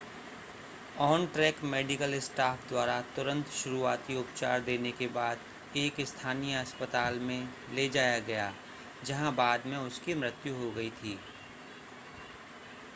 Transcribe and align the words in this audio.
on-track 0.99 1.59
medical 1.63 2.19
staff 2.19 2.67
द्वारा 2.69 2.95
तुरंत 3.15 3.47
शुरुआती 3.53 4.15
उपचार 4.15 4.61
देने 4.61 4.91
के 4.91 5.07
बाद 5.09 5.77
एक 5.77 6.01
स्थानीय 6.07 6.55
अस्पताल 6.55 7.19
में 7.19 7.47
ले 7.75 7.87
जाया 7.89 8.17
गया 8.25 8.51
जहां 9.05 9.35
बाद 9.35 9.65
में 9.65 9.77
उसकी 9.77 10.15
मृत्यु 10.15 10.55
हो 10.55 10.71
गई 10.71 10.89
थी 10.97 11.17